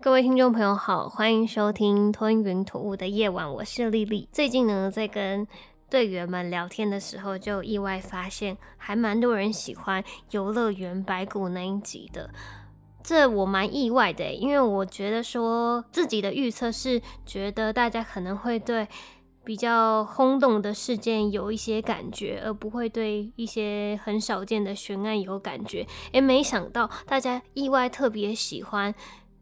[0.00, 4.28] 各位听众朋友好，欢迎收听《吞云吐雾的夜晚》，我是丽丽。
[4.30, 5.44] 最近呢，在跟
[5.90, 12.30] 队员们聊天的时候，就意外发现，还蛮多人喜欢游乐园白骨那一集的。
[13.02, 18.86] 这我蛮意外的，因为我觉得说自己的预测是觉得大家可能会对
[19.42, 25.84] 比较轰动的事件有一些感觉，而不会对一些很少见的悬案有感觉。
[26.12, 28.94] 诶，没想到大家意外特别喜欢。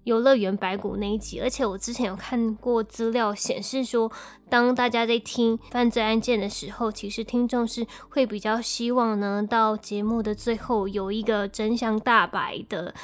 [0.07, 4.11] 游乐园白骨那一集，而且我之前有看过资料显示说，
[4.49, 12.95] 当大家在听犯罪案件的时候，其实听众是会比较希望呢，到节目的最后有一个真相大白的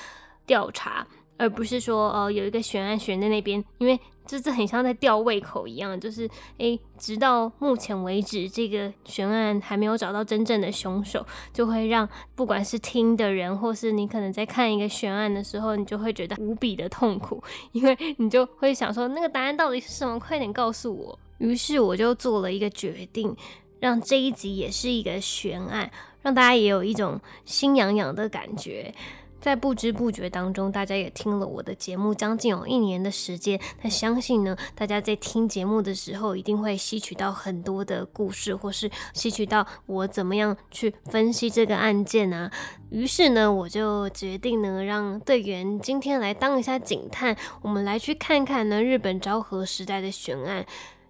[0.46, 3.98] 调查，而不是说呃有一个悬案悬在那边，因为。
[4.24, 20.16] 这这很像在吊胃口一样，就是诶，直到目前为止，这个悬案还没有找到真正的凶手，就会让不管是听的人，或是你可能在看一个悬案的时候，你就会觉得无比的痛苦，因为你就会想说那个答案到底是什么？
[20.20, 21.18] 快点告诉我！
[21.38, 23.36] 于是我就做了一个决定，
[23.80, 25.90] 让这一集也是一个悬案，
[26.22, 28.94] 让大家也有一种心痒痒的感觉。
[29.42, 33.60] 在不知不觉当中，大家也听了我的节目将近有一年的时间。
[33.82, 42.52] 那相信呢，大家在听节目的时候，一定会吸取到很多的故事，或是吸取到我怎么样去分析这个案件啊。
[42.90, 50.64] 于是呢，我就决定呢，让队员今天来当一下警探，我们来去看看呢日本昭和时代的悬案，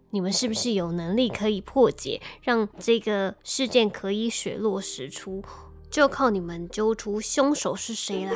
[0.09, 5.45] 你们是不是有能力可以破解，让这个事件可以水落石出。
[5.93, 8.33] 就靠你们揪出凶手是谁啦！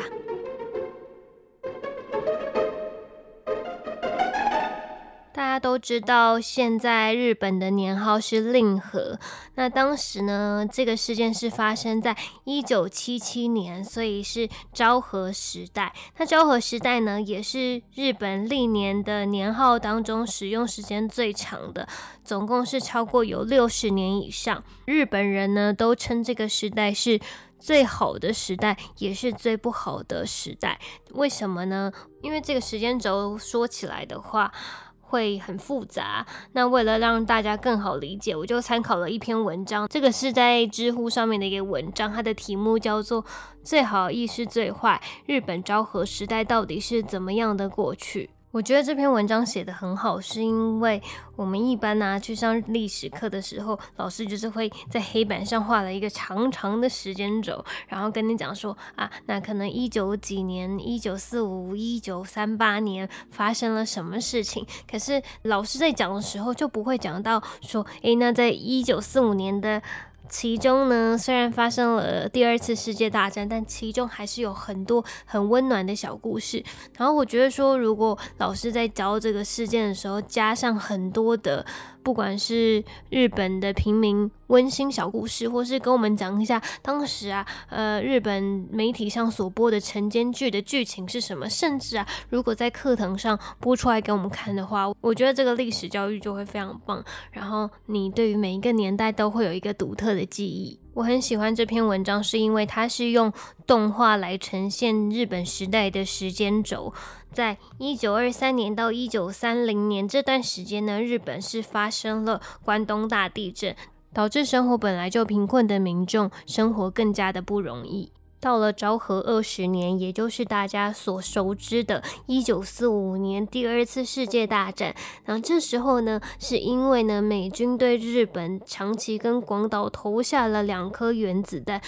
[5.32, 9.18] 大家都知道，现在日本的年号是令和。
[9.54, 12.14] 那当时呢，这个事件是发生在
[12.44, 15.94] 一九七七年，所以是昭和时代。
[16.18, 21.88] 那昭和时代呢，也是日本历年的年号当中使用时间最长的，
[22.22, 24.62] 总共是超过有六十年以上。
[24.84, 27.18] 日本人呢，都称这个时代是。
[27.58, 30.78] 最好的时代也是最不好的时代，
[31.12, 31.92] 为什么呢？
[32.22, 34.52] 因为这个时间轴说起来的话
[35.00, 36.26] 会很复杂。
[36.52, 43.22] 那为了让大家更好理解，我就参考了一篇文章，这个是在知乎上面的一个文章，它的题目叫做
[43.62, 48.30] 《最好亦是最坏：日本昭和时代到底是怎么样的过去》。
[48.56, 51.02] 我觉得这篇文章写的很好，是因为
[51.36, 64.66] 我们一般呢去上历史课的时候，老师就是会在黑板上画了一个长长的时间轴，然后跟你讲说啊，那可能一九几年、一九四五、一九三八年发生了什么事情。
[64.90, 69.82] 可是老师在讲的时候就不会讲到说，诶，那在一九四五年的。
[70.28, 76.62] 其中呢，虽然发生了第二次世界大战，但其中还是有很多很温暖的小故事。
[76.96, 81.64] 然后我觉得说，如果老师在教这个事件的时候，加上很多的。
[82.06, 97.04] 不管是日本的平民温馨小故事，或是跟我们讲一下当时啊，呃，日本媒体上所播的晨间剧的剧情是什么，甚至啊，如果在课堂上播出来给我们看的话，我觉得这个历史教育就会非常棒。
[97.32, 100.78] 然后你对于每一个年代都会有一个独特的记忆。
[100.96, 103.30] 我很喜欢这篇文章，是因为它是用
[103.66, 106.90] 动画来呈现日本时代的时间轴。
[107.30, 113.76] 在一九二三年到一九三零年这段时间呢，日本是发生了关东大地震，
[114.14, 118.10] 导致生活本来就贫困的民众生活更加的不容易。
[118.46, 124.94] 到了昭和二十年，也就是大家所熟知的一九四五年第二次世界大战。
[125.24, 131.82] 那这时候呢，是因为呢美军对日本长崎跟广岛投下了两颗原子弹。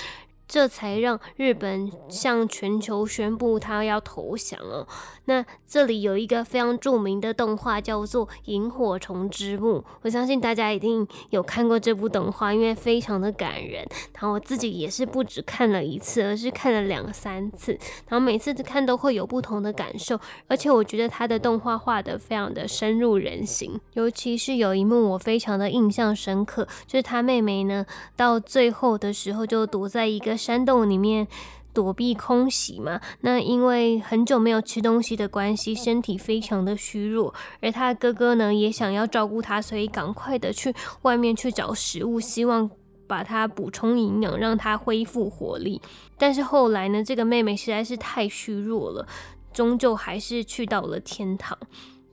[0.49, 4.87] 这才让日本向全球宣布他要投降哦。
[5.27, 9.81] 那这里有一个非常著名的动画，叫做《萤火虫之墓》。
[10.01, 13.87] 我相信大家一定有看过这部动画，因为非常的感人。
[14.15, 17.73] 然后我自己也是不止看了一次，而是看了两三次。
[18.09, 23.79] 然后每次看都会有不同的感受，而且我觉得他的动画画的非常的深入人心。
[23.93, 27.85] 尤其是有一幕我非常的印象深刻，就是他妹妹呢
[28.17, 30.38] 到最后的时候就躲在一个。
[30.39, 31.29] 山洞里面
[31.75, 33.01] 躲避空袭嘛。
[33.21, 42.71] 那因为很久没有吃东西的关系，身体非常的虚弱，而他的哥哥呢也想要照顾他，所以赶快的去外面去找食物，希望
[43.07, 45.81] 把它补充营养，让它恢复活力。
[46.17, 49.07] 但是后来呢，这个妹妹实在是太虚弱了，
[49.53, 51.59] 终究还是去到了天堂。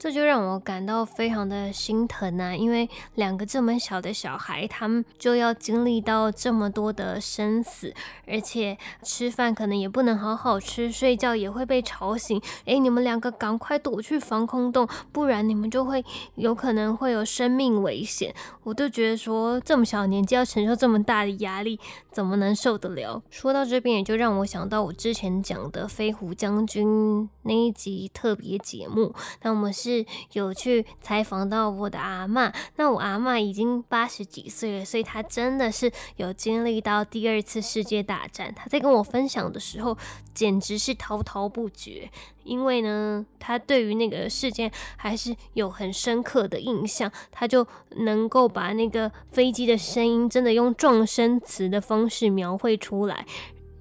[0.05, 2.55] 这就让我感到非常的心疼啊！
[2.55, 7.91] 因为两个这么小的小孩，他们就要经历到这么多的生死，
[8.27, 12.39] 而且吃饭可能也不能好好吃，睡觉也会被吵醒。
[12.65, 16.05] 诶，你们两个赶快躲去防空洞，不然你们就会
[16.35, 18.31] 有可能会有生命危险。
[18.61, 21.79] 我都觉得说，这么小年纪要承受这么大的压力，
[22.11, 23.23] 怎么能受得了？
[23.31, 29.11] 说到这边，也就让我想到我之前讲的飞虎将军那一集特别节目，
[29.41, 29.73] 那我们。
[29.73, 29.94] 是
[30.33, 38.53] 有去采访到我的阿妈，那我阿妈已经八十几岁了，所以她真的是有经历到第二次世界大战。
[38.55, 39.95] 她在跟我分享的时候，
[40.33, 42.09] 简直是滔滔不绝，
[42.43, 47.67] 因为呢，她对于那个事件还是有很深刻的印象，她就
[47.97, 53.25] 能够把那个飞机的声音真的用撞声词的方式描绘出来，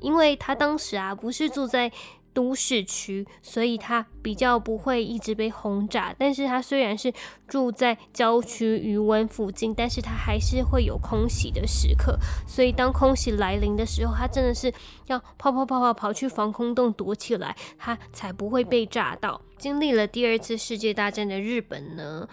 [0.00, 1.90] 因为她当时啊，不是住在。
[2.34, 6.14] 都市区，所以它比较不会一直被轰炸。
[6.19, 7.10] 但是它虽然是
[7.48, 12.19] 住在郊区余温附近，但是它还是会有空袭的时刻。
[12.46, 14.70] 所以当空袭来临的时候，它真的是
[15.06, 19.40] 要跑跑跑跑跑去防空洞躲起来，它才不会被炸到。
[19.56, 22.28] 经历了第二次世界大战的日本呢，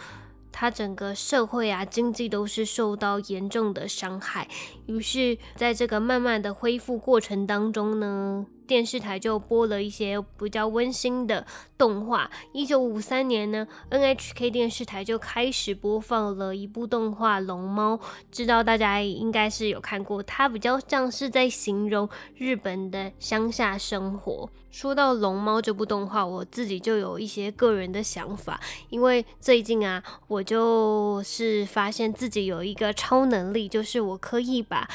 [0.51, 4.47] 它整个社会啊经济都是受到严重的伤害。
[4.85, 8.45] 于是在这个慢慢的恢复过程当中呢。
[8.71, 11.45] 电视台就播了一些比较温馨的
[11.77, 12.31] 动画。
[12.53, 17.95] 一九五三年呢，NHK 电视台就开始播放了一部动画《龙猫》，
[18.31, 20.23] 知道大家应该是有看过。
[20.23, 24.49] 它比较像是在形容日本的乡下生活。
[24.71, 28.59] 说到《龙猫》这部动画，我自己就有一些个人的想法，
[28.89, 34.89] 因为最近啊，我就是发现自己有一个超能力，就是我可以把。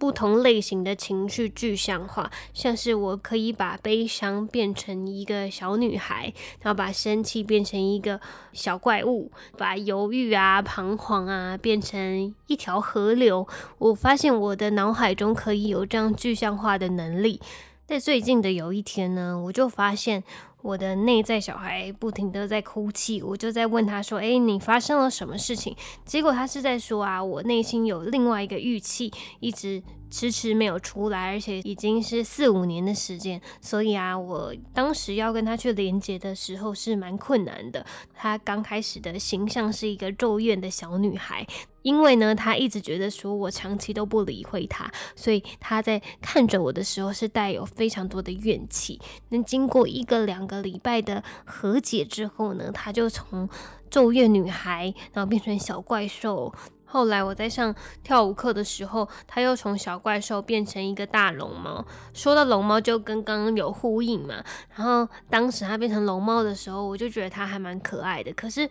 [0.00, 8.20] 不同类型的情绪具象化，像是我可以把悲伤变成一个小女孩，然后把生气变成一个
[8.52, 13.48] 小怪物，把犹豫啊、彷徨啊变成一条河流。
[13.78, 17.40] 我发现我的脑海中可以有这样具象化的能力。
[17.88, 20.22] 在最近的有一天呢，我就发现。
[20.60, 25.74] 我的内在小孩不停的在哭泣，我就在问他说：“哎，你发生了什么事情？”
[26.04, 37.84] 结果他是在说啊，我内心有另外一个预期，一直迟迟没有出来，而且已经是四五年的时间，所以啊，我当时要跟他去连接的时候是蛮困难的。
[38.14, 41.46] 他刚开始的形象是一个咒怨的小女孩。
[41.82, 49.00] 因为呢，他一直觉得说我长期都不理会他，所以他在看着我的时候是带有非常多的怨气。
[49.30, 53.48] 那经过一个两个礼拜的和解之后呢，他就从
[53.88, 56.52] 咒怨女孩，然后变成小怪兽。
[56.88, 61.86] 后来我在上跳舞课的时候，他又从小怪兽变成一个大龙猫。
[62.12, 64.42] 说到龙猫，就跟刚刚有呼应嘛。
[64.74, 68.32] 然后当时他变成龙猫的时候，我就觉得他还蛮可爱的。
[68.32, 68.68] 可是。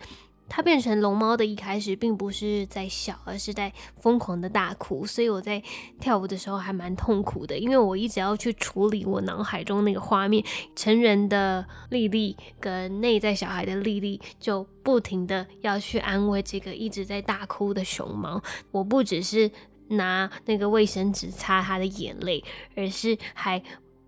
[0.48, 5.04] 它变成龙猫的一开始，并不是在笑，而是在疯狂的大哭。
[5.04, 5.62] 所以我在
[6.00, 10.42] 跳舞的时候还蛮痛苦的，因为我一直要去处理我脑海中那个画面，
[10.74, 18.42] 成人的丽丽跟内在小孩的丽丽，就不停的要去安慰这个一直在大哭的熊猫。
[18.70, 19.50] 我不只是
[19.88, 22.42] 拿那个卫生纸擦它的眼泪，
[22.74, 23.62] 而是还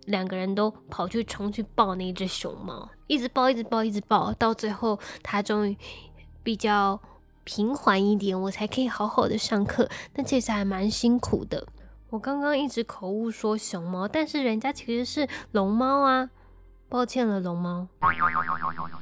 [0.07, 5.77] 两个人都跑去冲去抱那只熊猫，一直抱，一直抱，一直抱，到最后它终于。
[6.43, 7.01] 比较
[7.45, 9.89] 平缓一点，我才可以好好的上课。
[10.15, 11.67] 那其实还蛮辛苦的。
[12.11, 16.31] 我刚刚一直口误说熊猫，但是人家其实是龙猫啊。
[16.91, 17.87] 抱歉了，龙猫。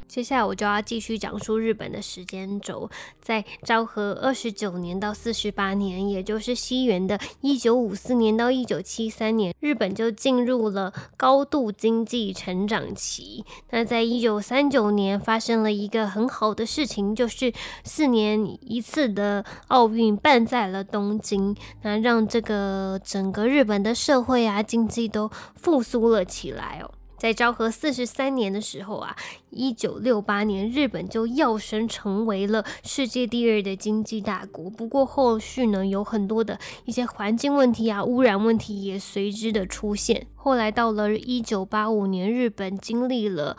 [0.06, 2.88] 接下来我就要继续讲述日本的时间轴，
[3.20, 13.44] 在昭和二十九年到四十八年，也就是西元的一九五四年到一九七三年，日本就进入了高度经济成长期。
[13.70, 17.52] 那在一九三九年发生了一个很好的事情，就是
[17.84, 26.90] 四年一次的奥运办在了东京，那让这个整个日本的社会啊经济都复苏了起来哦。
[27.18, 29.16] 在昭和四十三年的时候啊，
[29.50, 34.70] 一九六八年，日本就跃升成为了世界第二的经济大国。
[34.70, 40.26] 不过后续呢，有很多的一些环境问题啊，污染问题也随之的出现。
[40.36, 43.56] 后来到了一九八五年，日本经历了。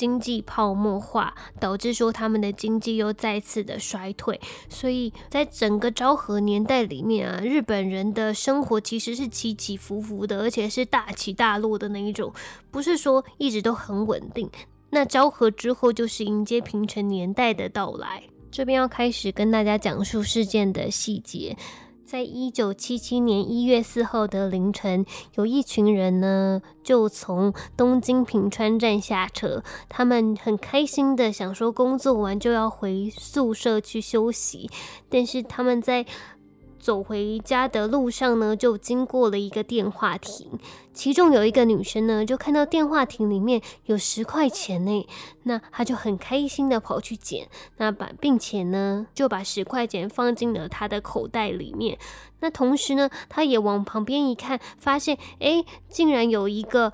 [0.00, 4.40] 经济泡沫化，导致说他们的经济又再次的衰退。
[4.70, 12.32] 所以在整个昭和年代里面啊，日本人的生活其实是起起伏伏的，而且是大起大落的那一种，
[12.70, 14.50] 不是说一直都很稳定。
[14.88, 21.54] 那昭和之后就是迎接平成年代的到来，这边要开始跟大家讲述事件的细节。
[22.10, 29.62] 在一九七七年一月四号的凌晨，有一群人呢，就从东京平川站下车。
[29.88, 34.68] 他们很开心的想说，工作完就要回宿舍去休息。
[35.08, 36.04] 但是他们在
[36.80, 40.58] 走回家的路上呢，就经过了一个电话亭，
[40.94, 45.06] 其中有一个女生呢，就看到电话亭里面有十块钱呢，
[45.42, 51.98] 那她就很开心的跑去捡，那把并且呢，就把十块钱放进了她的口袋里面。
[52.40, 56.92] 那同时呢，她也往旁边一看，发现哎，竟然有一个。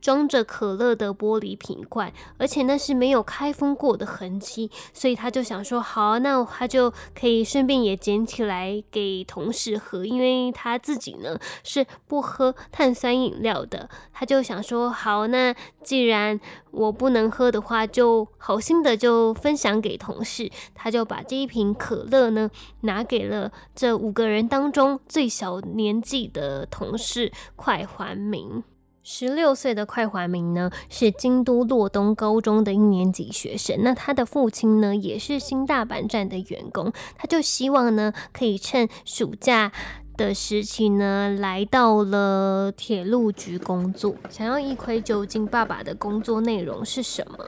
[0.00, 13.88] 装着可乐的玻璃瓶罐，而且那是没有开封过的痕迹，所以他就想说，好，那他就可以顺便也捡起来给同事喝，因为他自己呢是不喝碳酸饮料的。
[14.12, 16.38] 他就想说，好，那既然
[16.70, 20.50] 我不能喝的话，就好心的就分享给同事。
[20.74, 22.50] 他就把这一瓶可乐呢
[22.82, 28.62] 拿给了这五个人当中最小年纪的同事快还明。
[29.10, 33.78] 十六岁的快怀明呢，是京都洛东高中的一年级学生。
[33.82, 36.92] 那他的父亲呢，也是新大阪站的员工。
[37.16, 39.72] 他就希望呢，可以趁暑假
[40.18, 47.46] 的时期呢，来到了铁路局工作，想要一窥究竟爸爸的工作内容是什么。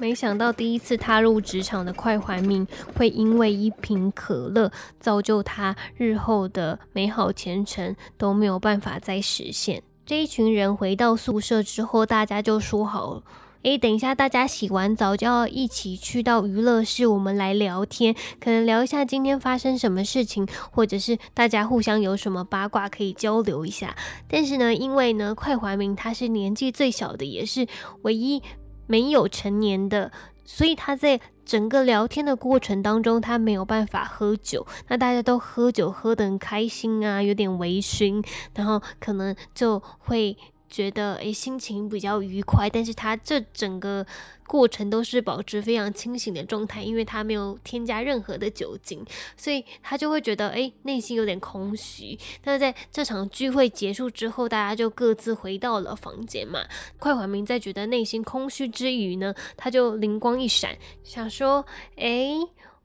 [0.00, 2.64] 没想到第一次踏入职场的快怀明，
[2.96, 9.82] 会因为一瓶可乐，造就他日后的美好前程都没有办法再实现。
[10.10, 13.22] 这一群人回到宿舍之后，大家就说好，
[13.62, 23.94] 诶，等一下大家洗完澡就要一起去到娱乐室，我们来聊天，可能聊一下今天发生什么事情，或者是大家互相有什么八卦可以交流一下。
[24.28, 27.68] 但是呢，因为呢，快怀明他是年纪最小的，也是
[28.02, 28.42] 唯一
[28.88, 30.10] 没有成年的，
[30.44, 31.20] 所以他在。
[31.42, 34.64] 整个聊天的过程当中，他没有办法喝酒。
[34.86, 40.36] 那大家都喝酒喝得很开心啊，有点微醺，然后可能就会。
[40.70, 44.06] 觉得诶心情比较愉快，但是他这整个
[44.46, 49.04] 过程都是保持非常清醒的状态，因为他没有添加任何的酒精，
[49.36, 52.16] 所以他就会觉得诶内心有点空虚。
[52.44, 56.60] 那在这场聚会结束之后，大家就各自回到了房间嘛。
[56.98, 62.38] 快缓明在觉得内心空虚之余呢，他就灵光一闪，想说诶，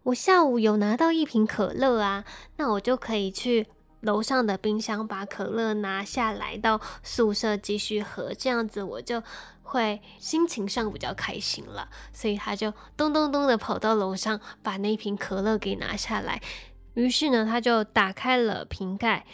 [0.03, 2.25] 我下午有拿到一瓶可乐啊，
[2.57, 3.67] 那我就可以去。
[4.05, 9.21] 楼上的冰箱把可乐拿下来到宿舍继续喝，这样子我就
[9.63, 11.89] 会心情上比较开心了。
[12.13, 16.39] 所以他就咚咚咚的跑到楼上，把那瓶可乐给拿下来。
[16.93, 19.25] 于是呢，他就打开了瓶盖，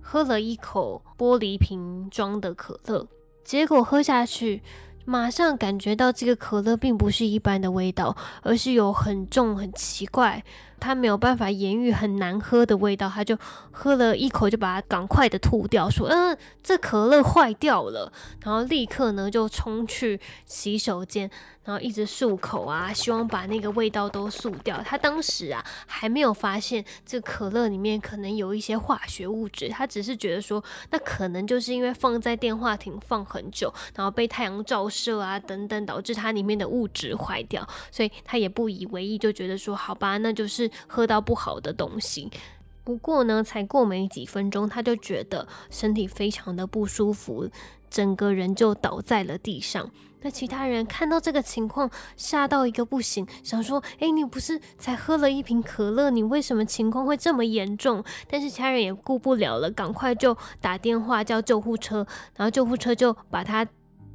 [0.00, 3.06] 喝了一口玻璃瓶装的可乐，
[3.42, 4.62] 结果喝下去。
[5.06, 10.42] 马上感觉到这个可乐并不是一般的味道，而是有很重、很奇怪，
[10.84, 13.08] 他没有办法言喻很难喝的味道。
[13.08, 13.36] 他就
[13.70, 18.12] 喝了一口，就把它赶快的吐掉，说：“嗯，这可乐坏掉了。”
[18.44, 21.30] 然后立刻呢就冲去洗手间。
[21.64, 24.82] 然后一直漱口啊，希望把那个味道都漱掉。
[24.84, 42.30] 他当时啊还没有发现这可乐里面可能有一些化学物质，他只是觉得说那可能就是因为放在电话亭放很久，然后被太阳照射啊等等，导致它里面的物质坏掉，所以他也不以为意，就觉得说好吧，那就是喝到不好的东西。
[42.82, 47.48] 不过呢，才过没几分钟，他就觉得身体非常的不舒服，
[47.88, 49.90] 整个人就倒在了地上。
[50.20, 63.66] 那其他人看到这个情况，吓到一个不行，想说：“哎，你不是才喝了一瓶可乐，你为什么情况会这么严重？”但是其他人也顾不了了，赶快就打电话叫救护车，然后救护车就把他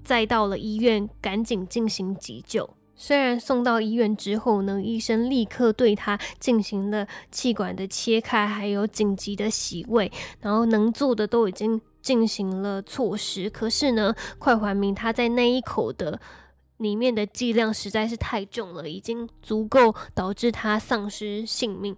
[0.04, 2.68] 载到了医院，赶紧进行急救。
[3.00, 11.82] 虽然送到医院之后呢，医生立刻对他进行了气管的切开，还有紧急的洗胃，然后能做的都已经。
[12.02, 16.18] 进行了措施，可是呢，快环明他在那一口的
[16.78, 21.94] 里面的剂量实在是太重了，已经足够导致他丧失性命。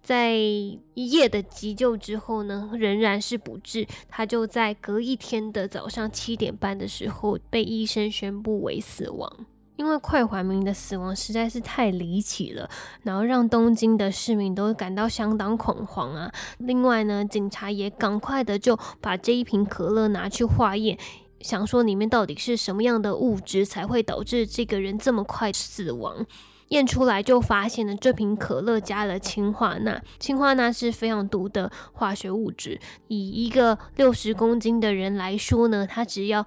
[0.00, 9.46] 在一夜的急救之后呢，仍然是不治，他就在隔一天的早上七点半的时候被医生宣布为死亡。
[9.80, 12.68] 因为快环明的死亡实在是太离奇了，
[13.02, 16.30] 然后让东京的市民都感到相当恐慌啊。
[16.58, 20.98] 另外呢，警察也赶快的就把这一瓶可乐拿去化验，
[21.40, 26.26] 想说里面到底是什么样的物质才会导致这个人这么快死亡。
[26.68, 32.78] 验出来就发现了这瓶可乐加了氢化钠，氢化钠是非常毒的化学物质。
[33.08, 36.46] 以一个六十公斤的人来说呢，他只要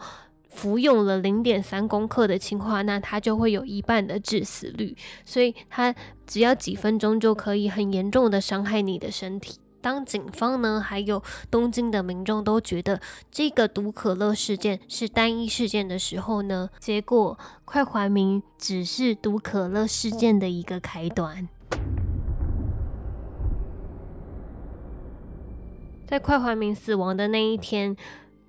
[0.54, 4.96] 服用了零点三公克的氰化钠，它就会有一半的致死率。
[5.26, 5.94] 所以，它
[6.26, 9.60] 只要几分钟就可以很严重的伤害你的身体。
[9.82, 21.50] 当警方呢，还有东京的民众都觉得这个毒可乐事件是单一事件的时候呢，结果快还明只是毒可乐事件的一个开端。
[26.06, 27.98] 在快还明死亡的那一天。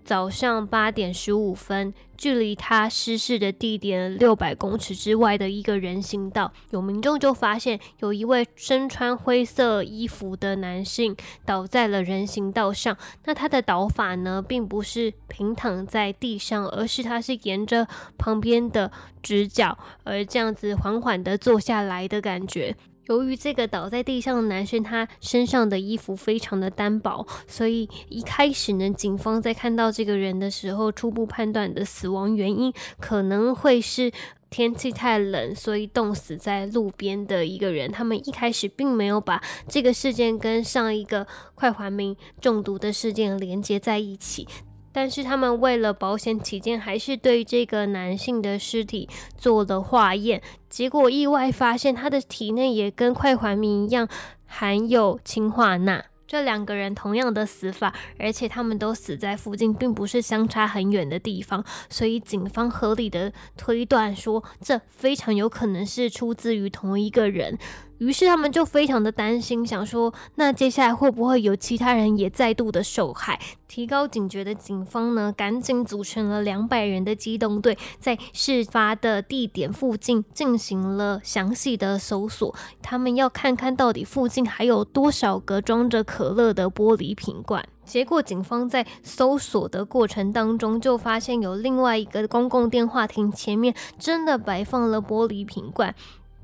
[0.04, 12.94] 早上八点十五分，距离他失事的地点六百公尺之外的一个人行道，有民众就发现有一位身穿灰色衣服的男性倒在了人行道上。
[13.24, 18.92] 那他的倒法呢，并不是平躺在地上，而是他是沿着旁边的
[19.22, 22.76] 直角而这样子缓缓的坐下来的感觉。
[23.06, 34.10] 由于这个倒在地上的男生，他身上的衣服非常的单薄，所以一开始呢，警方在看到这个人的时候，初步判断的死亡原因可能会是
[34.48, 37.90] 天气太冷，所以冻死在路边的一个人。
[37.90, 44.46] 他们一开始并没有把这个事件跟上一个快环明中毒的事件连接在一起。
[44.94, 54.08] 但是他们为了保险起见，还是对这个男性的尸体做了化验，结果意外发现他的体内也跟快环明一样
[54.46, 56.04] 含有氰化钠。
[56.26, 67.58] 这两个人同样的死法，而且他们都死在附近，并不是相差很远的地方，所以警方合理的推断说，这非常有可能是出自于同一个人。
[68.04, 73.40] 于是他们就非常的担心，想说那接下来会不会有其他人也再度的受害？
[73.66, 82.54] 提高警觉的警方呢，赶紧组成了两百人的机动队，在事发的地点附近进行了详细的搜索。
[82.82, 87.66] 他们要看看到底附近还有多少个装着可乐的玻璃瓶罐。
[87.86, 95.94] 结果警方在搜索的过程当中，就发现有另外一个公共电话亭前面真的摆放了玻璃瓶罐。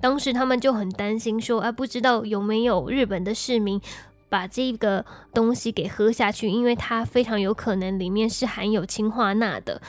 [0.00, 3.80] 当时他们就很担心，说啊，不知道有没有日本的市民
[4.28, 5.04] 把这个
[5.35, 9.82] 东西给喝下去，因为它非常有可能里面是含有氢化钠的。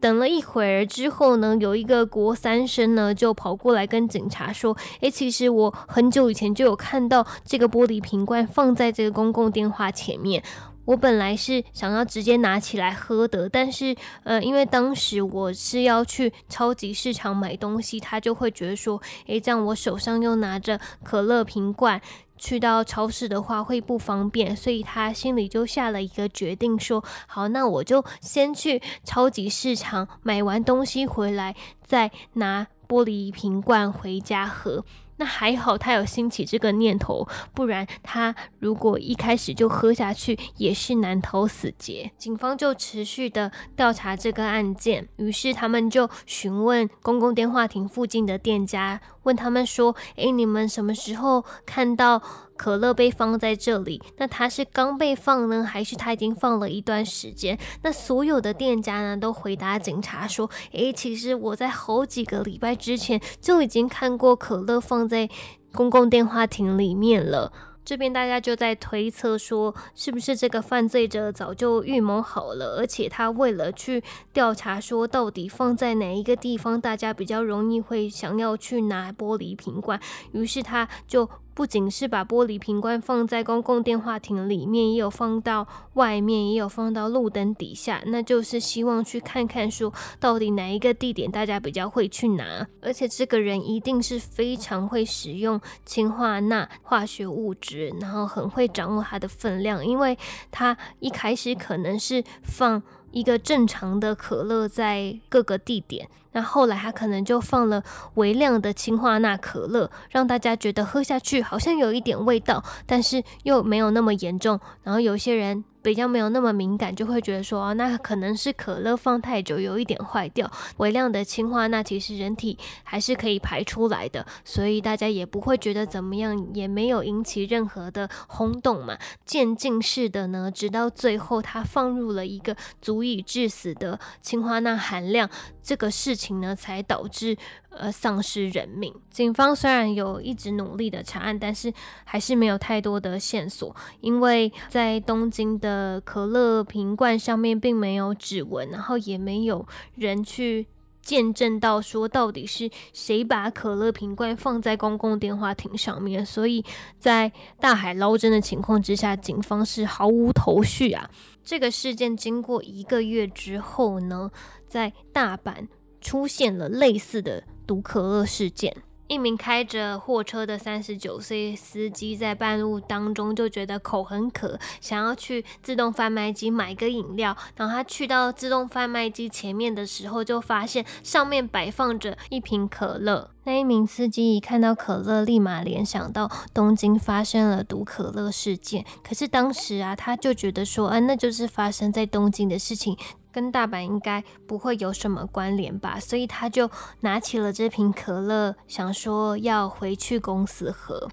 [0.00, 10.42] 等了一会儿之后呢，有一个国三生呢就跑过来跟警察说：“诶，其实我很久以前就有看到这个玻璃瓶罐放在这个公共电话前面。”
[10.86, 22.00] 我本来是想要直接拿起来喝的，但是呃，因为当时我是要去超级市场买东西，他就会觉得说，诶，这样我手上又拿着可乐瓶罐，
[22.36, 34.84] 去到超市的话会不方便，所以他心里就下了一个决定，说好，那我就先去超级市场买完东西回来，再拿玻璃瓶罐回家喝。
[35.20, 42.10] 那还好，他有兴起这个念头，不然他如果一开始就喝下去，也是难逃死劫。
[42.16, 52.22] 警方就持续的调查这个案件，于是他们就询问公共电话亭附近的店家，问他们说：“诶，你们什么时候看到？”
[52.60, 57.58] 可乐被放在这里，那它是刚被放呢，还是它已经放了一段时间？
[57.82, 65.26] 那所有的店家呢都回答警察说：“诶，其实我在好几个礼拜之前就已经看过可乐放在
[65.72, 67.50] 公共电话亭里面了。”
[67.82, 79.98] 这边大家就在推测说，是不是这个犯罪者早就预谋好了，而且他为了去调查说到底放在哪一个地方，大家比较容易会想要去拿玻璃瓶罐，
[80.32, 81.26] 于是他就。
[81.54, 92.66] 不仅是把玻璃瓶罐放在公共电话亭里面，也有放到外面，也有放到路灯底下，那就是希望去看看说到底哪一个地点大家比较会去拿。
[92.80, 100.16] 而且这个人一定是非常会使用氢化钠化学物质，然后很会掌握它的分量，因为
[100.50, 102.82] 他一开始可能是放。
[103.10, 107.82] 一个正常的可乐在各个地点，那后来他可能就放了
[108.14, 114.60] 微量的氢化钠可乐，让大家觉得喝下去好像有一点味道，但是又没有那么严重。
[114.82, 115.64] 然后有些人。
[115.82, 120.50] 比较没有那么敏感，就会觉得说，那可能是可乐放太久，有一点坏掉。
[120.76, 128.98] 微量的氢化钠其实人体还是可以排出来的，所以大家也不会觉得怎么样，也没有引起任何的轰动嘛。
[129.24, 135.30] 渐进式的呢，直到最后它放入了一个足以致死的氢化钠含量，
[135.62, 137.36] 这个事情呢，才导致
[137.70, 138.94] 呃丧失人命。
[139.10, 141.72] 警方虽然有一直努力的查案，但是
[142.04, 150.66] 还是没有太多的线索，因为在东京的可乐瓶罐上面并没有指纹，然后也没有人去。
[151.02, 156.24] 见证到说，到底是谁把可乐瓶罐放在公共电话亭上面？
[156.24, 156.62] 所以
[156.98, 161.10] 在大海捞针的情况之下，警方是毫无头绪啊。
[161.42, 164.30] 这个事件经过一个月之后呢，
[164.66, 165.66] 在大阪
[166.00, 168.76] 出现了类似的毒可乐事件。
[169.06, 177.36] 一名开着货车的三十九岁司机在半路当中就觉得口很渴，想要去自动贩卖机买个饮料。
[177.56, 183.32] 然后他去到自动贩卖机前面的时候，就发现上面摆放着一瓶可乐。
[183.42, 188.84] 那一名司机一看到可乐，立马联想到东京发生了毒可乐事件。
[189.02, 192.96] 可是当时啊，他就觉得说，啊，那就是发生在东京的事情。
[193.32, 201.08] 跟大阪应该不会有什么关联吧，所以他就拿起了这瓶可乐，想说要回去公司喝。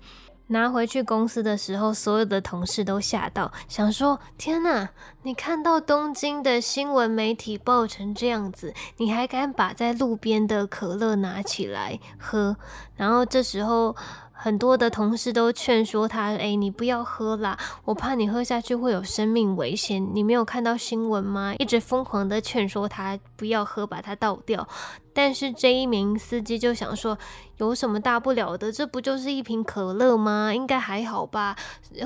[0.49, 4.89] 拿回去公司的时候，所有的同事都吓到，想说：天哪，
[5.23, 12.55] 你看到东京的新闻媒体报成这样子，你还敢把在路边的可乐拿起来喝？
[12.95, 13.95] 然后这时候。
[14.39, 20.07] 很多的同事都劝说他：“哎，你不要喝啦，我怕你喝下去会有生命危险。
[20.13, 21.55] 你没有看到新闻吗？
[21.57, 24.67] 一直疯狂的劝说他不要喝，把它倒掉。
[25.11, 27.17] 但是这一名司机就想说，
[27.57, 28.71] 有什么大不了的？
[28.71, 30.53] 这不就是一瓶可乐吗？
[30.53, 31.55] 应该还好吧，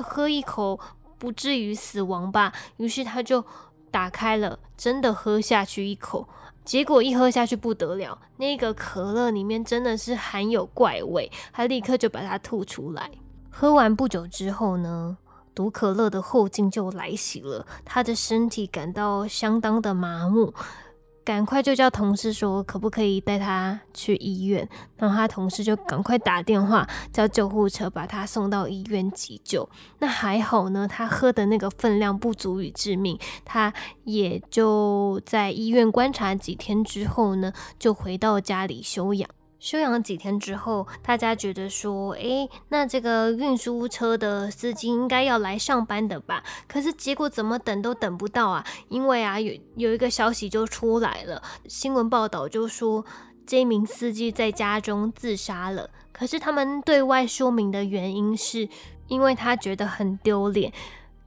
[0.02, 0.80] 喝一口
[1.18, 2.52] 不至于死亡吧。
[2.78, 3.44] 于是他就
[3.90, 6.26] 打开了，真的喝下去一口。”
[6.64, 13.10] 结果一喝下去不得了，那个可乐里面真的是含有怪味，他立刻就把它吐出来。
[13.50, 15.18] 喝完不久之后呢，
[15.54, 20.54] 毒可乐的后劲就来袭了，他的身体感到相当的麻木。
[21.24, 24.68] 赶快就叫同事说，可不可以带他去医院？
[24.96, 29.68] 然后他同事就赶快打电话叫救护车，把他送到医院急救。
[30.00, 33.72] 那还好呢，他喝的那个分量不足以致命，他
[34.04, 39.30] 也就在医院观察几天之后呢，就回到家里休养。
[39.62, 46.42] 休养几天之后，大家觉得说，诶，那这个运输车的司机应该要来上班的吧？
[46.66, 48.66] 可是结果怎么等都等不到啊！
[48.88, 53.06] 因为啊，有有一个消息就出来了，新闻报道就说
[53.46, 55.88] 这名司机在家中自杀了。
[56.10, 58.68] 可是他们对外说明的原因是，
[59.06, 60.72] 因为他觉得很丢脸。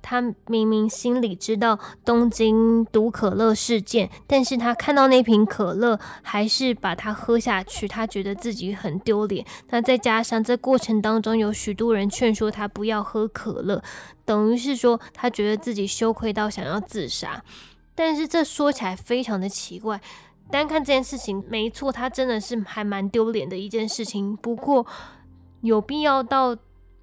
[0.07, 7.87] 他明明心里知道东京毒可乐事件，但是他看到那瓶可乐，还是把它喝下去。
[7.87, 9.43] 他觉得自己很丢脸。
[9.71, 13.81] 那再加上这过程当中有许多人劝说他不要喝可乐，
[14.23, 17.43] 等于是说他觉得自己羞愧到想要自杀。
[17.95, 19.99] 但是这说起来非常的奇怪。
[20.51, 24.37] 单看这件事情，没错，他真的是还蛮丢脸的一件事情。
[24.37, 24.85] 不过
[25.61, 26.55] 有必要到。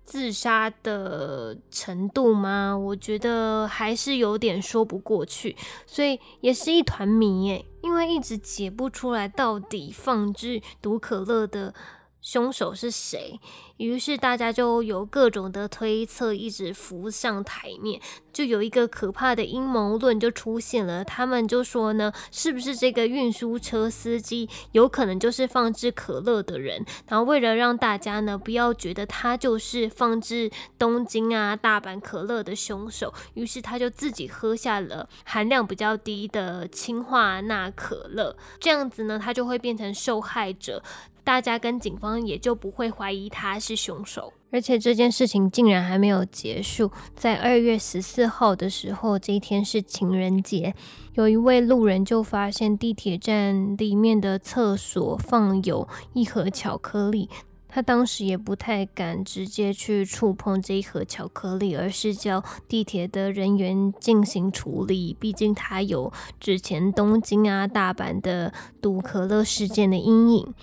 [0.04, 2.76] 自杀的程度吗？
[2.76, 11.74] 我觉得还是有点说不过去，所以也是一团迷诶，因为一直解不出来到底放置毒可乐的。
[12.22, 13.38] 凶手是谁？
[13.78, 18.00] 于是大家就有各种的推测，一直浮上台面。
[18.32, 21.04] 就有一个可怕的阴谋论就出现了。
[21.04, 26.86] 他们就说呢，是不是这个运输车司机有可能就是放置可乐的人？
[27.08, 38.36] 然后为了让大家呢不要觉得他就是放置东京啊、大阪可乐的凶手，于是他就自己喝下了含量比较低的氢化钠可乐。
[38.60, 40.82] 这样子呢，他就会变成受害者。
[41.24, 46.90] 大家跟警方也就不会怀疑他是凶手，而且这件事情竟然还没有结束。
[47.14, 50.74] 在二月十四号的时候，这一天是情人节，
[51.14, 57.28] 有一位路人就发现地铁站里面的厕所放有一盒巧克力，
[57.68, 65.16] 他当时也不太敢直接去触碰这一盒巧克力，而是叫地铁的人员进行处理。
[65.18, 70.54] 毕竟他有之前东京啊、大阪的毒可乐事件的阴影。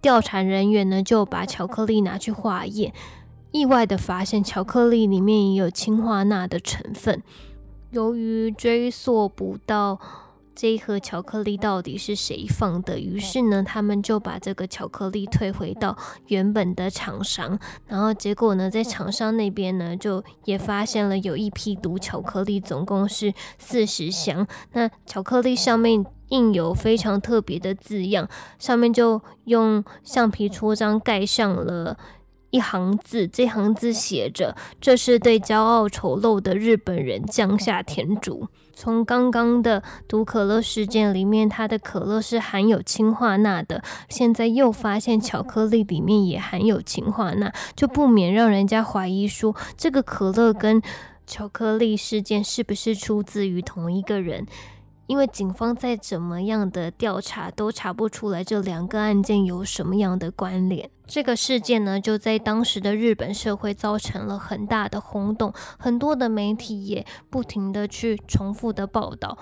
[0.00, 2.92] 调查人员呢就把巧克力拿去化验，
[3.50, 7.22] 意外的发现巧克力里面也有氢化钠的成分。
[7.90, 9.98] 由于追溯不到
[10.54, 17.58] 这一盒巧克力到底是谁放的，于是呢，他们就把这个巧克力退回到原本的厂商。
[17.86, 24.46] 然后结果呢，在厂商那边呢，就也发现了有一批毒巧克力，总共是四十箱。
[24.72, 26.04] 那巧克力上面。
[26.28, 31.96] 印有非常特别的字样，上面就用橡皮戳章盖上了
[32.50, 50.80] 一行字，这行字写着：“这是对骄傲丑陋的日本人降下天竺。”从刚刚的毒可乐事件里面，它的可乐是含有氢化钠的，现在又发现巧克力里面也含有氢化钠，就不免让人家怀疑说，这个可乐跟
[51.26, 54.46] 巧克力事件是不是出自于同一个人？
[55.08, 60.88] 因为警方再怎么样的调查，都查不出来这两个案件有什么样的关联。
[61.06, 69.38] 这个事件呢，就在当时的日本社会造成了很大的轰动，很多的媒体也不停的去重复的报道。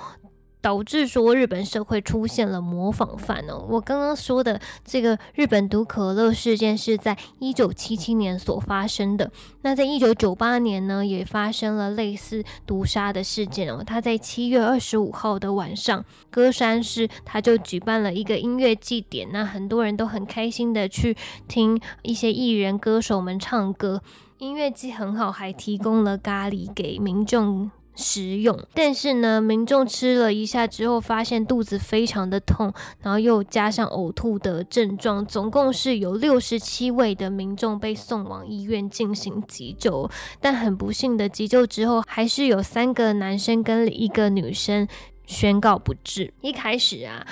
[0.66, 3.64] 导致说日本社会出现了模仿犯哦。
[3.68, 9.30] 我刚刚说的这个日本毒可乐事件是在一九七七年所发生的。
[9.62, 13.84] 那在一九九八年呢，也发生了类似毒杀的事件哦。
[13.86, 24.02] 他在七月二十五号的晚上，歌山市他就举办了一个音乐祭典，那很多人都很开心的去听一些艺人歌手们唱歌。
[24.38, 27.70] 音乐季很好，还提供了咖喱给民众。
[27.96, 44.86] 食用，但是呢，民众吃了一下之后，发现肚子非常的痛，然后又加上呕吐的症状，总共是有六十七位的民众被送往医院进行急救，但很不幸的，急救之后还是有三个男生跟一个女生
[45.26, 46.34] 宣告不治。
[46.42, 47.26] 一开始啊，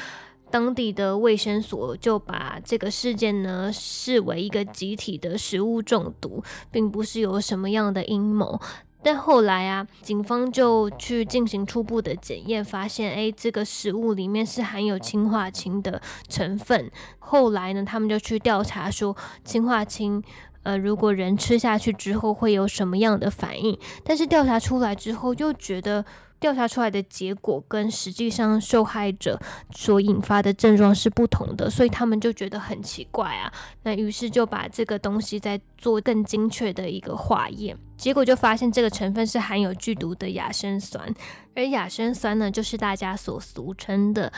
[0.51, 8.59] 当地的卫生所就把这个事件呢视为一个集体的食物中毒，并不是有什么样的阴谋。
[9.05, 16.91] 但后来啊，警方就去进行初步的检验，发现诶，这个食物里面是含有氰化氢的成分。
[17.19, 19.15] 后来呢，他们就去调查说，
[19.45, 20.23] 氰化氢，
[20.63, 23.79] 呃，如果人吃下去之后会有什么样的反应？
[24.03, 26.05] 但是调查出来之后，又觉得。
[26.41, 29.41] 调查出来的结果跟实际上受害者
[29.75, 33.51] 所引发的症状是不同的，所以他们就觉得很奇怪啊。
[33.83, 41.15] 那于是就把这个东西再做更精确的一个化验，结果就发现这个成分是含有剧毒的亚砷酸，
[41.55, 44.31] 而亚砷酸呢，就是大家所俗称的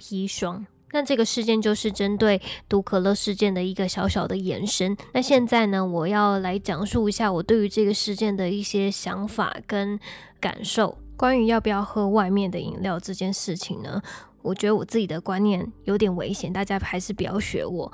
[0.00, 0.66] 砒霜。
[0.94, 4.94] 那这个事件就是针对毒可乐事件的一个小小的延伸。
[5.14, 9.98] 那现在呢，我要来讲述一下我对于这个事件的一些想法跟
[10.38, 10.98] 感受。
[11.22, 14.02] 关于要不要喝外面的饮料这件事情呢，
[14.42, 17.92] 我觉得我自己的观念有点危险，大家还是不要学我。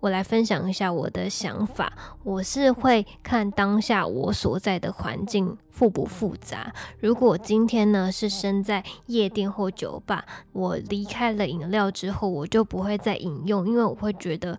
[0.00, 1.90] 我来分享一下我的想法，
[2.22, 6.70] 我是会看当下我所在的环境复不复杂。
[7.00, 14.58] 如果今天呢是身在夜店或酒吧，我离开了饮料之后，我就不会再饮用，因为我会觉得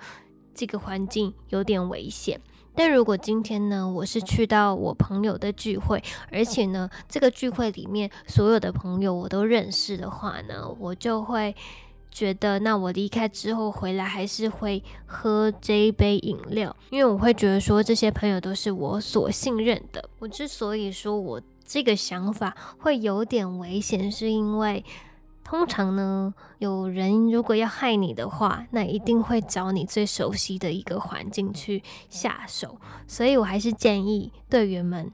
[0.55, 2.41] 这个环境有点危险。
[2.77, 5.99] 但如果今天呢，我是去到我朋友的聚会，
[6.31, 11.55] 而且呢，这个聚会里面所有的朋友我都认识的话呢，我就会
[12.11, 20.07] 觉得，那我离开之后回来还是会喝这一杯饮料，因为我会觉得说这些朋友都是我所信任的。
[20.19, 24.85] 我之所以说我这个想法会有点危险，是因为。
[25.49, 32.77] 通常呢，有人如果要害你的话，那一定会找你最熟悉的一个环境去下手。
[33.07, 35.09] 所以我还是建议队员们，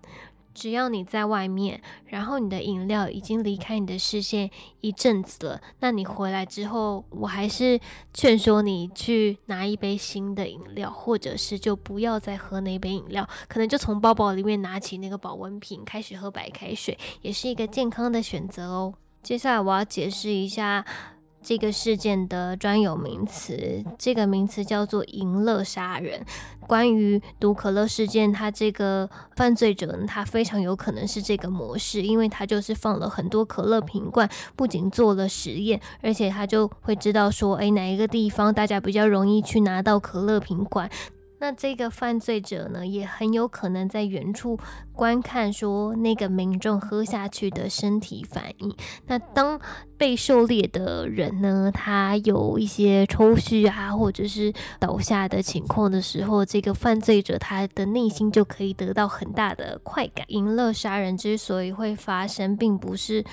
[0.51, 4.49] 只要你在外面，然后你的饮料已经离开你的视线
[4.81, 7.79] 一阵子了，那你回来之后，我还是
[8.11, 18.95] 劝说你去拿一杯新的饮料，或者是就不要再喝那杯饮料，可能就从包包里面拿起那个保温瓶开始喝白开水，也是一个健康的选择哦。
[19.23, 20.83] 接下来我要解释一下
[21.41, 26.25] 这个事件的专有名词，这个名词叫做“淫乐杀人”。
[26.67, 40.89] 关于毒可乐事件，他这个犯罪者呢，他非常有可能是这个模式，因为他就是放了很多可乐瓶罐，不仅做了实验，而且他就会知道说，诶，哪一个地方大家比较容易去拿到可乐瓶罐。
[41.43, 44.57] 那这个犯罪者呢，也很有可能在远处
[44.93, 48.73] 观看，说那个民众喝下去的身体反应。
[49.07, 49.59] 那当
[49.97, 60.25] 被狩猎的人呢，他有一些抽搐啊，或者是倒下的情况的时候，这个犯罪者他的内心就可以得到很大的快感。
[60.29, 63.25] 淫乐杀人之所以会发生，并不是。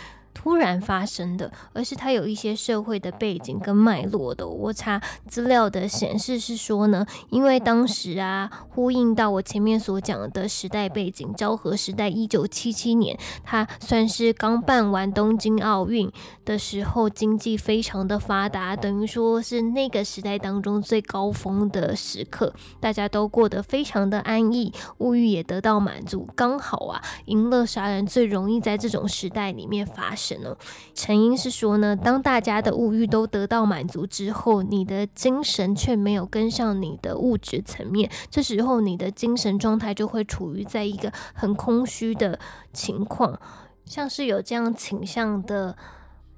[0.43, 4.49] 突然发生的，而是它有一些社会的背景跟脉络的。
[4.49, 4.99] 我查
[5.29, 16.11] 资料的显示是说呢，因为当时啊，呼应到我前面所讲的时代背景，昭和时代一九七七年，它算是刚办完东京奥运
[16.47, 30.30] 的时候，经济非常的发达，等于说是那个时代当中最高峰的时刻，大家都过得非常的安逸，物欲也得到满足，刚好啊，淫乐杀人最容易在这种时代里面发生。
[30.39, 30.57] 呢？
[30.95, 42.39] 成因是说呢，当大家的物欲都得到满足之后，你的精神却没有跟上你的物质层面，这时候你的精神状态就会处于在一个很空虚的
[42.73, 43.39] 情况，
[43.85, 45.77] 像是有这样倾向的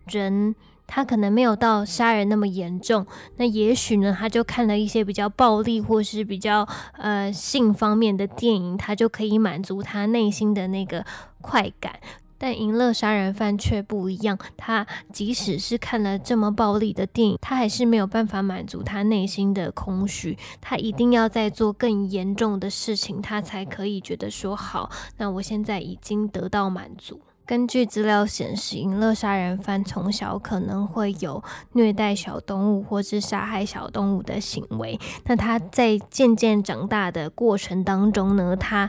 [0.06, 0.54] 人。
[0.84, 11.02] 他可能没有到杀人那么严重，那也许呢，他就看了一些比较暴力或是比较呃性方面的电影，他就可以满足他内心的那个
[11.40, 11.98] 快感。
[12.42, 27.20] 但淫乐杀人犯却不一样，他即使是看了这么暴力的电影，他还是没有办法满足他内心的空虚，他一定要在做更严重的事情，他才可以觉得说好，那我现在已经得到满足。
[27.46, 34.98] 根据资料显示，淫乐杀人犯从小可能会有虐待小动物或是杀害小动物的行为。
[35.26, 38.88] 那他在渐渐长大的过程当中呢，他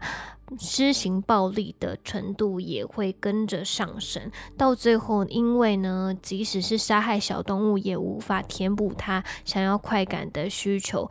[0.59, 4.31] 施行暴力的程度也会跟着上升。
[4.57, 11.09] 到最后，因为呢，即使是杀害小动物也无法填补他想要快感的需求，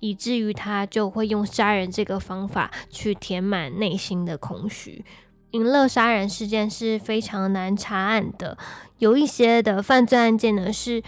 [0.00, 5.04] 以至于他就会用杀人这个方法去填满内心的空虚。
[5.52, 8.56] 淫乐杀人事件是非常难查案的，
[8.98, 11.02] 有一些的犯罪案件呢是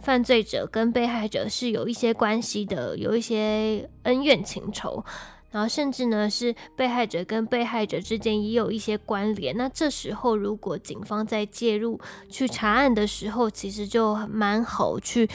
[0.00, 5.04] 犯罪者跟被害者是有一些关系的，有一些恩怨情仇，
[5.50, 9.56] 然后甚至呢是被害者跟被害者之间也有一些关联。
[9.56, 15.28] 那这时候如果警方在介入去查案的时候，其实就蛮好去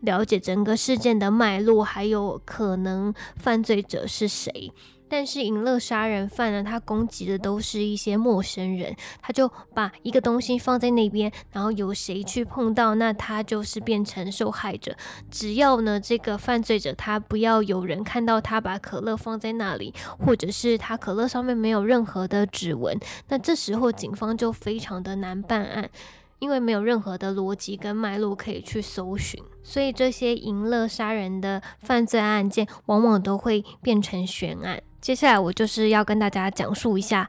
[0.00, 4.72] 了解整个事件的脉络，还有可能犯罪者是谁。
[5.10, 14.94] 但是淫乐杀人犯呢，他攻击的都是一些陌生人，他就把一个东西放在那边，然后有谁去碰到，那他就是变成受害者。
[15.28, 22.96] 只要呢这个犯罪者他不要有人看到他把可乐放在那里，或者是他可乐上面没有任何的指纹，
[23.28, 25.90] 那这时候警方就非常的难办案，
[26.38, 34.80] 因为没有任何的逻辑跟脉络可以去搜寻，所以这些淫乐杀人的犯罪案件往往都会变成悬案。
[35.00, 37.28] 接下来我就是要跟大家讲述一下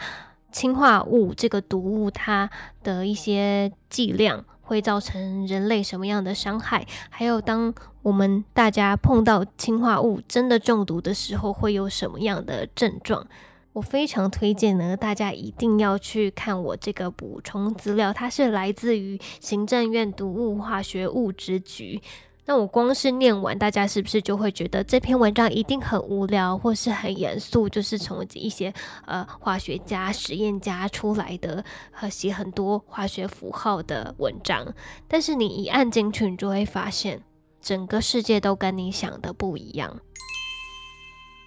[0.52, 2.50] 氰化物这个毒物它
[2.84, 13.26] 的一些剂量会造成人类什么样的伤害，还有当我们大家碰到氰化物真的中毒的时候会有什么样的症状。
[13.74, 22.02] 我非常推荐呢，大家一定要去看我这个补充资料，它是来自于行政院毒物化学物质局。
[22.46, 27.70] 那我光是念完，大家是不是就会觉得这篇文章一定很无聊，或是很严肃？
[27.70, 28.74] 就是从一些
[29.06, 34.74] 呃化学家、实验家出来的，和写很多化学符号的文章。
[35.08, 37.22] 但是你一按进去，你就会发现，
[37.62, 40.00] 整个世界都跟你想的不一样。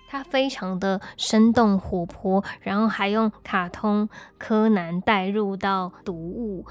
[0.09, 6.65] 它非常的生动活泼，然后还用卡通柯南带入到读物。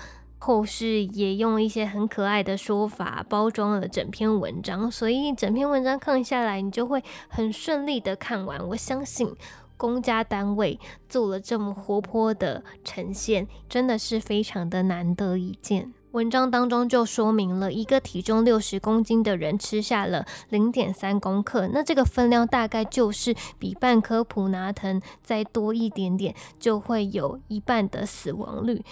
[0.46, 8.68] 后世也用一些很可爱的说法包装了整篇文章，所以整篇文章看下来，你就会很顺利的看完。
[8.68, 9.34] 我相信
[9.78, 10.78] 公家单位
[11.08, 15.94] 做了这么活泼的呈现，真的是非常的难得一见。
[16.12, 28.84] 文章当中就说明了一个体重六十公斤的人吃下了零点三公克，那这个分量大概就是比半颗普拿藤再多一点点，就会有一半的死亡率。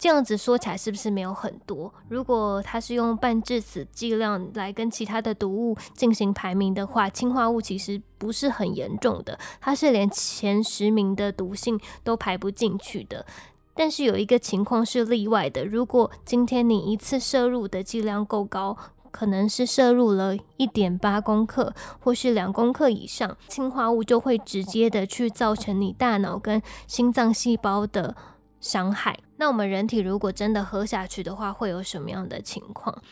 [0.00, 1.92] 这样子说起来是不是没有很多？
[2.08, 13.26] 如果它是用半致死剂量来跟其他的毒物进行排名的话，氰化物其实不是很严重的，它是连前十名的毒性都排不进去的。
[13.74, 18.74] 但是有一个情况是例外的，如果今天你一次摄入的剂量够高，
[19.10, 28.16] 可能是摄入了一点八公克或是两公克以上，氰化物就会直接的去造成你大脑跟心脏细胞的。
[28.60, 29.18] 伤害。
[29.40, 33.02] 那我们人体如果真的喝下去的话，会有什么样的情况？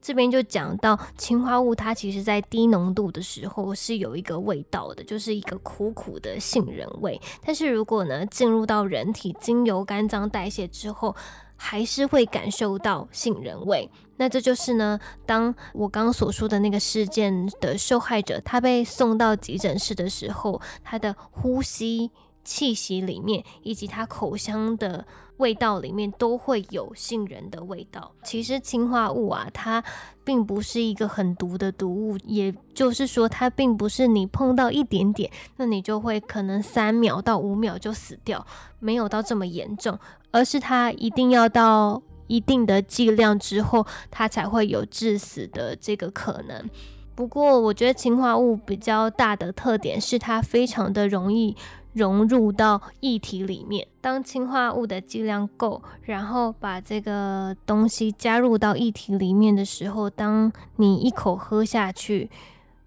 [0.00, 7.20] 这边就讲到氰化物，它其实在低浓度的时候是有一个味道的，就是一个苦苦的杏仁味。
[7.44, 11.16] 但是如果呢进入到人体，经由肝脏代谢之后，
[11.56, 13.90] 还是会感受到杏仁味。
[14.18, 22.12] 那这就是呢，当我刚刚所说的那个事件的受害者，他被送到急诊室的时候，他的呼吸。
[22.44, 25.06] 气息里面，以及他口腔的
[25.42, 28.12] 味道里面，都会有杏仁的味道。
[28.22, 29.82] 其实氰化物啊，它
[30.22, 38.46] 并不是一个很毒的毒物，也就是说，它并不是你碰到一点点，那你就会可能三秒到五秒就死掉，
[38.78, 39.98] 没有到这么严重，
[40.30, 46.70] 而是它一定要到一定的剂量之后，它才会有致死的这个可能。
[47.16, 51.56] 不过，我觉得氰化物比较大的特点是它非常的容易。
[51.92, 53.86] 融入到液体里面。
[54.00, 62.30] 当氢化物的剂量够，然后把这个东西加入到液体里面的时候，当你一口喝下去，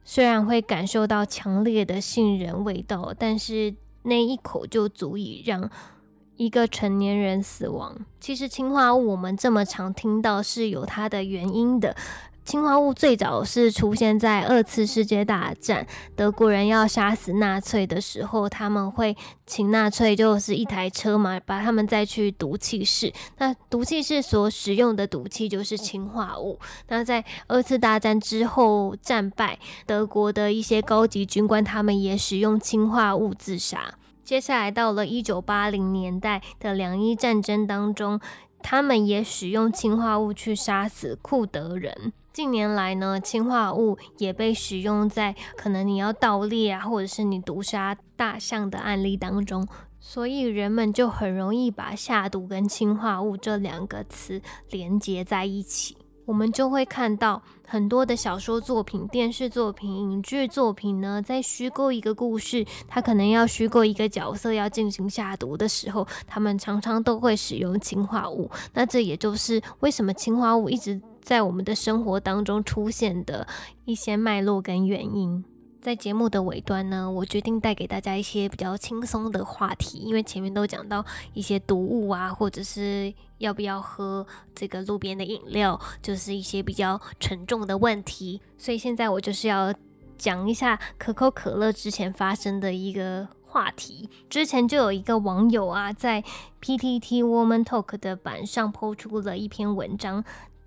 [0.03, 5.69] 虽然会感受到强烈的杏仁味道，但是那一口就足以让
[6.35, 7.95] 一个成年人死亡。
[8.19, 11.95] 其实氢化物我们这么常听到是有它的原因的。
[12.45, 19.17] 氰化物最早是出现在二次世界大战，德国人要杀死纳粹的时候，他们会
[19.47, 23.11] 请纳粹就是一台车嘛，把他们再去毒气室。
[23.39, 26.59] 那毒气室所使用的毒气就是氰化物。
[26.89, 33.95] 那在二次大战之后战败，德国的一些高级军官他们也使用氰化物自杀。
[34.23, 38.19] 接下来到了一九八零年代的两伊战争当中，
[38.61, 42.13] 他们也使用氰化物去杀死库德人。
[42.35, 49.65] 近年来呢，氰化物也被使用在可能你要盗猎啊，或者是你毒杀大象的案例当中，
[50.01, 55.95] 所以人们就很容易把下毒跟氰化物这两个词连接在一起。
[56.25, 68.51] 我们就会看到很多的小说作品、电视作品、影剧作品呢，在虚构一个故事，他可能要虚构一个角色要进行下毒的时候，他们常常都会使用氰化物。
[68.73, 71.01] 那这也就是为什么氰化物一直。
[71.25, 73.47] 在我们的生活当中出现的
[73.85, 75.43] 一些脉络跟原因，
[75.81, 81.03] 在节目的尾端呢，我决定带给大家一些比较轻松的话题，因为前面都讲到
[81.33, 84.23] 一些毒物啊，或者是要不要喝
[84.53, 89.73] 这个路边的饮料，就是一些比较沉重的问题，所以现在我就是要
[90.19, 94.07] 讲一下可口可乐之前发生的一个话题。
[94.29, 96.23] 之前就有一个网友啊，在
[96.61, 100.23] PTT Woman Talk 的版上抛出了一篇文章。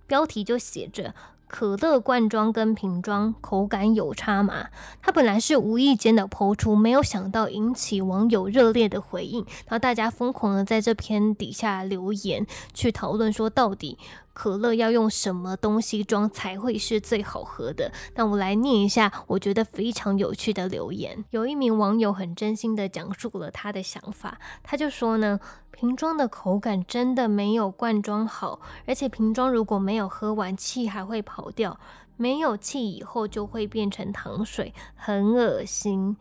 [0.08, 1.14] 标题就写着
[1.46, 4.66] “可乐罐装跟瓶装口感有差吗？”
[5.00, 12.44] 他本来是无意间的抛出，没有想到引起网友热烈的回应，然后大家疯狂的在这篇底下留言，
[12.74, 13.96] 去讨论说到底。
[14.38, 17.90] 可乐要用什么东西装才会是最好喝的？
[18.14, 21.24] 那我来念一下，我觉得非常有趣的留言。
[21.30, 25.40] 有一名网友很真心的讲述了他的想法，他就说呢，
[25.72, 31.80] 瓶装的口感真的没有罐装好，而且瓶装如果没有喝完，气还会跑掉，
[32.16, 36.16] 没有气以后就会变成糖水，很恶心。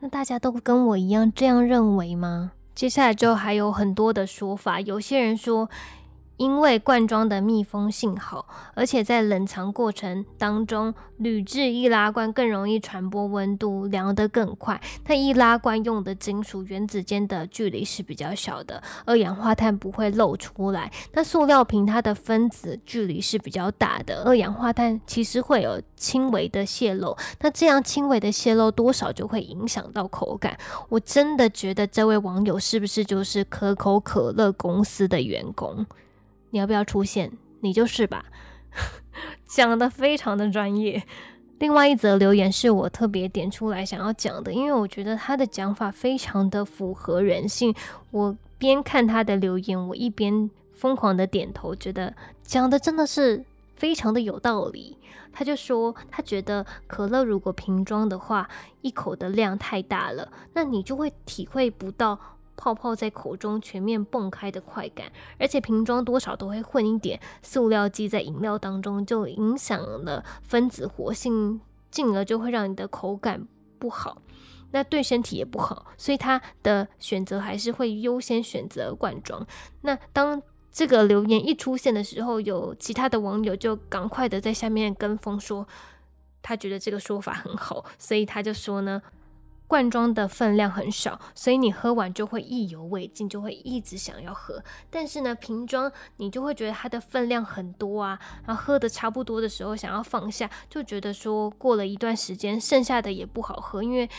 [0.00, 2.50] 那大家都跟我一样这样认为吗？
[2.74, 5.70] 接下来就还有很多的说法，有些人说。
[6.40, 14.80] 因为罐装的密封性好，而且在冷藏过程当中，铝制易拉罐更容易传播温度，凉得更快。
[15.04, 20.90] 它易拉罐用的金属原子间的距离是比较小的，二氧化碳不会漏出来。
[21.12, 27.14] 那塑料瓶它的分子距离是比较大的，二氧化碳其实会有轻微的泄漏。
[27.40, 30.56] 那这样轻微的泄漏多少就会影响到口感。
[30.88, 35.84] 我真的觉得这位网友是不是就是可口可乐公司的员工？
[36.50, 37.32] 你要不要出现？
[37.60, 38.24] 你就是吧，
[39.46, 41.02] 讲的非常的专业。
[41.58, 47.74] 另外一则留言是我特别点出来想要讲的，因为我觉得他的讲法非常的符合人性。
[48.10, 53.44] 我边看他的留言，我一边疯狂的点头，觉得讲的真的是
[53.74, 54.96] 非常的有道理。
[55.32, 58.48] 他就说，他觉得可乐如果瓶装的话，
[58.80, 62.18] 一口的量太大了，那你就会体会不到。
[62.60, 71.58] 泡泡在口中全面蹦开的快感，而且瓶装多少都会混一点塑料剂在饮料当中，就影响了分子活性，
[71.90, 73.48] 进而就会让你的口感
[73.78, 74.20] 不好，
[74.72, 79.46] 那对身体也不好，所以他的选择还是会优先选择罐装。
[79.80, 85.66] 那当这个留言一出现的时候，有其他的网友就赶快的在下面跟风说，
[86.42, 89.00] 他觉得这个说法很好，所以他就说呢。
[89.70, 94.60] 罐装的分量很少，所以你喝完就会意犹未尽，就会一直想要喝。
[94.90, 104.10] 但是呢，瓶装你就会觉得它的分量很多啊，然后喝的差不多的时候想要放下，就觉得说过了一段时间，剩下的也不好喝，因为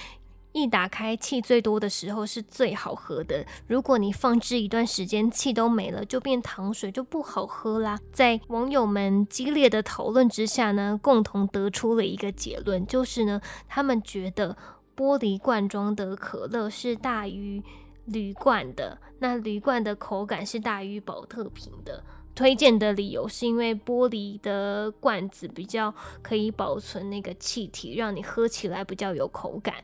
[0.54, 3.46] 一打开气最多的时候是最好喝的。
[3.68, 8.00] 如果你放置一段时间，气都没了，就变糖水，就不好喝啦。
[8.14, 14.56] 在网友们激烈的讨论之下呢，共同得出了一个结论，就是呢，他们觉得。
[14.96, 17.64] 玻璃罐装的可乐是大于
[18.06, 22.04] 铝罐的，那铝罐的口感是大于保特瓶的。
[22.34, 29.76] 推荐的理由是因为玻璃的罐子比较可以保存那个气体，让你喝起来比较有口感。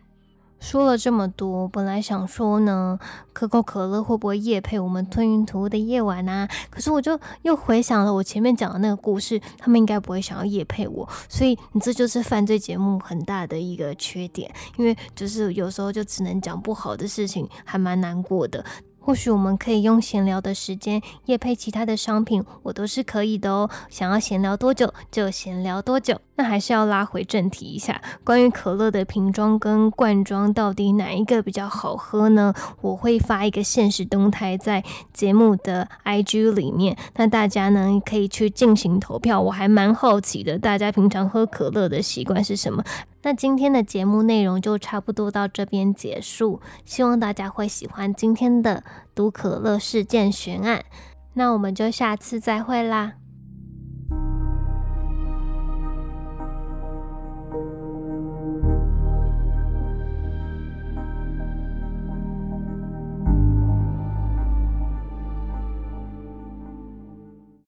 [0.59, 2.99] 说了这么多，本来想说呢，
[3.31, 6.47] 可口可乐会不会夜配我们吞云吐雾的夜晚啊？
[6.69, 18.65] 可是我就又回想了我前面讲的那个故事，他们应该不会想要夜配我，所以你这就是犯罪节目很大的一个缺点，因为就是有时候就只能讲不好的事情，还蛮难过的。
[19.07, 23.69] 或许我们可以用闲聊的时间夜配其他的商品，我都是可以的哦。
[23.89, 26.19] 想要闲聊多久就闲聊多久。
[26.35, 32.53] 那还是要拉回正题一下，关于可乐的瓶装跟罐装到底哪一个比较好喝呢？
[32.81, 34.83] 我会发一个现实动态在
[35.13, 39.39] 节目的 IG 里面，那大家呢可以去进行投票。
[39.39, 42.83] 我还蛮好奇的，大家平常喝可乐的习惯是什么？
[43.27, 48.81] 那今天的节目内容就差不多到这边结束，希望大家会喜欢今天的
[49.13, 50.85] 毒可乐事件悬案。
[51.33, 53.15] 那我们就下次再会啦。